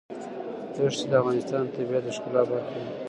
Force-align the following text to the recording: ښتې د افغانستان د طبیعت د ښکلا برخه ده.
ښتې 0.95 1.05
د 1.09 1.13
افغانستان 1.21 1.61
د 1.67 1.71
طبیعت 1.75 2.03
د 2.05 2.07
ښکلا 2.15 2.41
برخه 2.49 2.77
ده. 2.85 2.91